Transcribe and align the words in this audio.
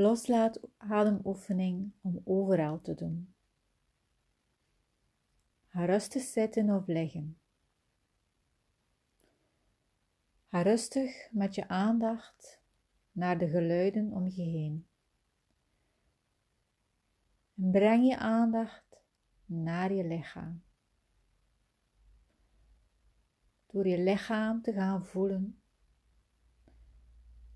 loslaat 0.00 0.60
ademoefening 0.76 1.92
om 2.00 2.20
overal 2.24 2.80
te 2.80 2.94
doen. 2.94 3.34
Ga 5.66 5.84
rustig 5.84 6.22
zitten 6.22 6.70
of 6.70 6.86
liggen. 6.86 7.38
Ga 10.48 10.62
rustig 10.62 11.28
met 11.32 11.54
je 11.54 11.68
aandacht 11.68 12.60
naar 13.12 13.38
de 13.38 13.48
geluiden 13.48 14.12
om 14.12 14.28
je 14.28 14.42
heen. 14.42 14.86
En 17.56 17.70
breng 17.70 18.06
je 18.06 18.18
aandacht 18.18 19.02
naar 19.44 19.92
je 19.92 20.04
lichaam. 20.04 20.62
Door 23.66 23.86
je 23.86 23.98
lichaam 23.98 24.62
te 24.62 24.72
gaan 24.72 25.06
voelen, 25.06 25.60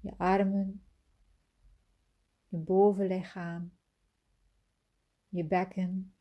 je 0.00 0.14
armen, 0.16 0.84
je 2.54 2.61
bovenlichaam, 2.61 3.72
je 5.29 5.45
bekken, 5.45 6.14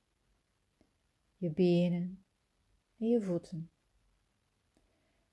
je 1.38 1.52
benen 1.52 2.26
en 2.98 3.08
je 3.08 3.22
voeten. 3.22 3.72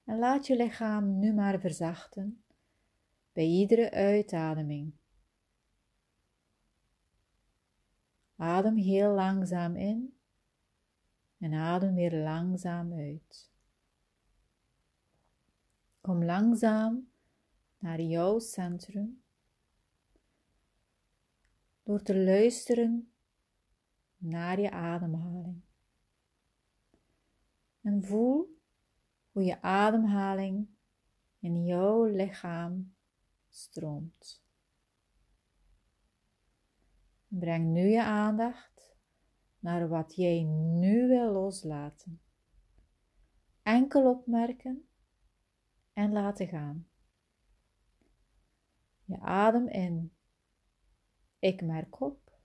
En 0.05 0.19
laat 0.19 0.47
je 0.47 0.57
lichaam 0.57 1.19
nu 1.19 1.33
maar 1.33 1.61
verzachten 1.61 2.45
bij 3.33 3.45
iedere 3.45 3.91
uitademing. 3.91 4.93
Adem 8.37 8.77
heel 8.77 9.15
langzaam 9.15 9.77
in 9.77 10.19
en 11.39 11.53
adem 11.53 11.95
weer 11.95 12.23
langzaam 12.23 12.93
uit. 12.93 13.51
Kom 16.01 16.25
langzaam 16.25 17.11
naar 17.79 18.01
jouw 18.01 18.39
centrum 18.39 19.23
door 21.91 22.03
te 22.03 22.17
luisteren 22.17 23.13
naar 24.17 24.61
je 24.61 24.71
ademhaling. 24.71 25.61
En 27.81 28.05
voel 28.05 28.59
hoe 29.31 29.45
je 29.45 29.63
ademhaling 29.63 30.69
in 31.39 31.65
jouw 31.65 32.05
lichaam 32.05 32.95
stroomt. 33.49 34.45
Breng 37.29 37.73
nu 37.73 37.89
je 37.89 38.03
aandacht 38.03 38.97
naar 39.59 39.89
wat 39.89 40.15
jij 40.15 40.43
nu 40.79 41.09
wil 41.09 41.33
loslaten. 41.33 42.21
Enkel 43.63 44.11
opmerken 44.11 44.89
en 45.93 46.13
laten 46.13 46.49
gaan. 46.49 46.89
Je 49.05 49.21
adem 49.21 49.69
in. 49.69 50.19
Ik 51.41 51.63
merk 51.63 52.01
op. 52.01 52.39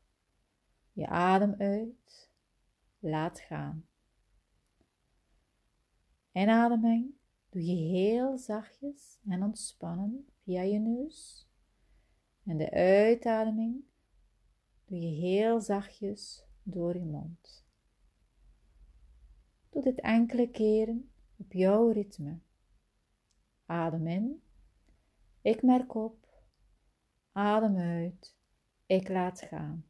Je 0.92 1.08
adem 1.08 1.56
uit. 1.58 2.32
Laat 3.00 3.40
gaan. 3.40 3.88
Inademing 6.32 7.14
doe 7.50 7.66
je 7.66 7.76
heel 7.76 8.38
zachtjes 8.38 9.20
en 9.28 9.44
ontspannen 9.44 10.28
via 10.44 10.62
je 10.62 10.80
neus. 10.80 11.48
En 12.44 12.58
de 12.58 12.72
uitademing 12.72 13.84
doe 14.86 15.00
je 15.00 15.22
heel 15.22 15.62
zachtjes 15.62 16.46
door 16.64 16.94
je 16.94 17.06
mond. 17.06 17.66
Doe 19.70 19.82
dit 19.82 20.00
enkele 20.00 20.52
keren 20.52 21.12
op 21.36 21.54
jouw 21.54 21.90
ritme. 21.90 22.40
Adem 23.66 24.08
in. 24.08 24.44
Ik 25.42 25.62
merk 25.62 25.96
op. 25.96 26.28
Adem 27.32 27.78
uit. 27.78 28.36
Ik 28.86 29.10
laat 29.10 29.42
gaan. 29.42 29.86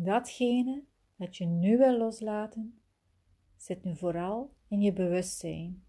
Datgene 0.00 0.84
dat 1.16 1.36
je 1.36 1.44
nu 1.44 1.76
wil 1.78 1.98
loslaten, 1.98 2.80
zit 3.56 3.84
nu 3.84 3.96
vooral 3.96 4.54
in 4.68 4.80
je 4.80 4.92
bewustzijn. 4.92 5.87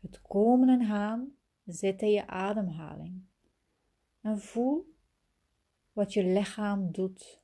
Het 0.00 0.22
komen 0.22 0.68
en 0.68 0.86
gaan 0.86 1.32
zit 1.64 2.02
in 2.02 2.10
je 2.10 2.26
ademhaling. 2.26 3.22
En 4.20 4.38
voel 4.40 4.94
wat 5.92 6.12
je 6.12 6.24
lichaam 6.24 6.92
doet, 6.92 7.42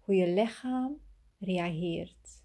hoe 0.00 0.14
je 0.14 0.34
lichaam 0.34 1.00
reageert. 1.38 2.42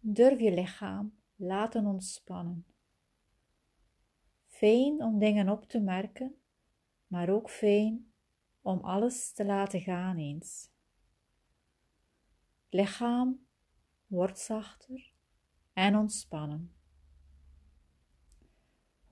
Durf 0.00 0.40
je 0.40 0.54
lichaam 0.54 1.18
laten 1.36 1.86
ontspannen. 1.86 2.66
Fijn 4.44 5.02
om 5.02 5.18
dingen 5.18 5.48
op 5.48 5.64
te 5.64 5.80
merken, 5.80 6.34
maar 7.06 7.28
ook 7.28 7.50
fijn 7.50 8.12
om 8.60 8.80
alles 8.80 9.32
te 9.32 9.44
laten 9.44 9.80
gaan 9.80 10.16
eens 10.16 10.74
lichaam 12.76 13.46
wordt 14.06 14.38
zachter 14.38 15.12
en 15.72 15.96
ontspannen. 15.96 16.75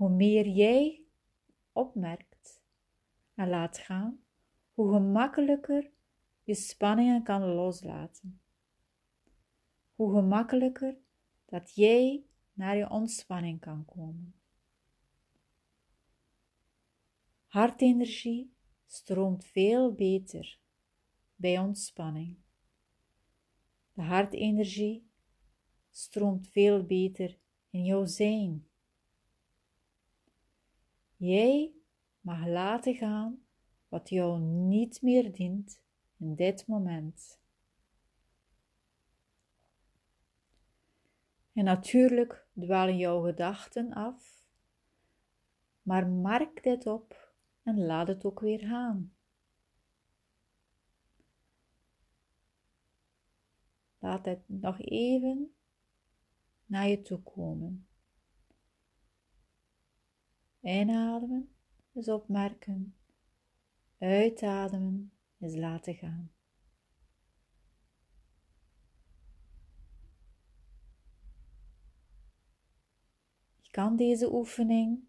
Hoe 0.05 0.13
meer 0.13 0.49
jij 0.49 1.05
opmerkt 1.73 2.63
en 3.35 3.49
laat 3.49 3.79
gaan, 3.79 4.21
hoe 4.75 4.93
gemakkelijker 4.93 5.91
je 6.43 6.55
spanningen 6.55 7.23
kan 7.23 7.43
loslaten. 7.43 8.41
Hoe 9.95 10.15
gemakkelijker 10.15 10.97
dat 11.45 11.75
jij 11.75 12.25
naar 12.53 12.77
je 12.77 12.91
ontspanning 12.91 13.61
kan 13.61 13.85
komen. 13.85 14.35
Hartenergie 17.47 18.55
stroomt 18.87 19.45
veel 19.45 19.93
beter 19.93 20.59
bij 21.37 21.59
ontspanning. 21.59 22.37
De 23.93 24.03
hartenergie 24.03 25.07
stroomt 25.91 26.49
veel 26.49 26.85
beter 26.85 27.39
in 27.71 27.85
jouw 27.85 28.05
zijn. 28.05 28.69
Jij 31.25 31.73
mag 32.21 32.47
laten 32.47 32.95
gaan 32.95 33.45
wat 33.89 34.09
jou 34.09 34.41
niet 34.41 35.03
meer 35.03 35.33
dient 35.33 35.81
in 36.17 36.35
dit 36.35 36.67
moment. 36.67 37.41
En 41.53 41.65
natuurlijk 41.65 42.47
dwalen 42.61 42.97
jouw 42.97 43.23
gedachten 43.23 43.93
af, 43.93 44.45
maar 45.83 46.09
mark 46.09 46.63
dit 46.63 46.87
op 46.87 47.35
en 47.63 47.87
laat 47.87 48.09
het 48.09 48.25
ook 48.25 48.41
weer 48.41 48.61
gaan. 48.61 49.15
Laat 53.99 54.25
het 54.25 54.43
nog 54.47 54.81
even 54.81 55.55
naar 56.67 56.89
je 56.89 57.03
toe 57.03 57.23
komen. 57.23 57.87
Inademen 60.65 61.55
is 61.93 62.09
opmerken. 62.09 62.97
Uitademen 63.99 65.13
is 65.39 65.55
laten 65.55 65.95
gaan. 65.95 66.33
Je 73.61 73.71
kan 73.71 73.97
deze 73.97 74.33
oefening 74.33 75.05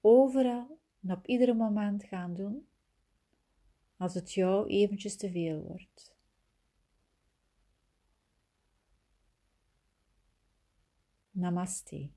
overal 0.00 0.80
en 1.02 1.12
op 1.12 1.26
ieder 1.26 1.56
moment 1.56 2.04
gaan 2.04 2.34
doen 2.34 2.68
als 3.96 4.14
het 4.14 4.32
jou 4.32 4.68
eventjes 4.68 5.16
te 5.16 5.30
veel 5.30 5.62
wordt. 5.62 6.16
Namaste. 11.30 12.10